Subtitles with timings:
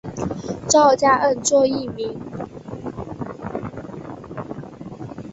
[0.67, 2.19] 赵佳恩作艺名。